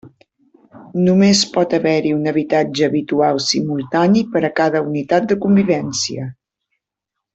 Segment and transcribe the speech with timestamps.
[1.07, 6.27] Només pot haver-hi un habitatge habitual simultani per a cada unitat de convivència.